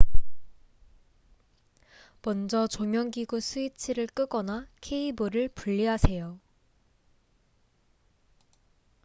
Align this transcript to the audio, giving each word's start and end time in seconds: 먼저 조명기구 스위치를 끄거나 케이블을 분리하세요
먼저 2.23 2.65
조명기구 2.65 3.39
스위치를 3.39 4.07
끄거나 4.07 4.65
케이블을 4.81 5.47
분리하세요 5.49 6.39